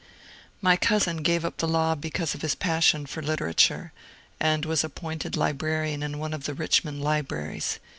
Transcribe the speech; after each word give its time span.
My 0.61 0.77
cousin 0.77 1.17
gave 1.17 1.45
up 1.45 1.57
the 1.57 1.67
law 1.67 1.93
because 1.93 2.33
of 2.33 2.41
his 2.41 2.55
passion 2.55 3.05
for 3.05 3.21
liter 3.21 3.45
ature, 3.53 3.91
and 4.39 4.65
was 4.65 4.83
appointed 4.83 5.37
librarian 5.37 6.01
in 6.01 6.17
one 6.17 6.33
of 6.33 6.45
the 6.45 6.55
Richmond 6.55 7.03
libraries. 7.03 7.77